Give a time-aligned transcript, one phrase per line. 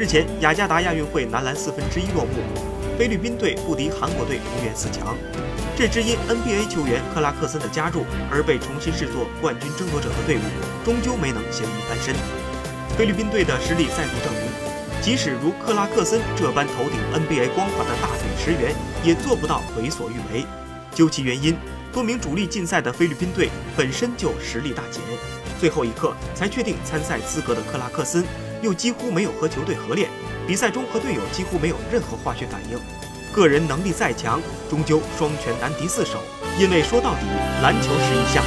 [0.00, 2.32] 日前，雅加达亚运会男篮四分之一落幕，
[2.98, 5.14] 菲律宾队不敌韩国队，无缘四强。
[5.76, 10.40] 这支因 NBA 球员克拉克森的加入而被重新视作冠军争夺者的队伍，
[10.86, 12.14] 终究没能咸鱼翻身。
[12.96, 14.48] 菲律宾队的实力再度证明，
[15.02, 18.74] 即使如克拉克森这般头顶 NBA 光环的大腿驰援，
[19.04, 20.46] 也做不到为所欲为。
[20.94, 21.54] 究其原因，
[21.92, 25.02] 多名主力禁赛的菲律宾队本身就实力大减，
[25.58, 28.24] 最后一刻才确定参赛资格的克拉克森，
[28.62, 30.08] 又几乎没有和球队合练，
[30.46, 32.78] 比赛中和队友几乎没有任何化学反应。
[33.32, 36.18] 个人能力再强，终究双拳难敌四手，
[36.58, 37.26] 因为说到底，
[37.62, 38.44] 篮球是一项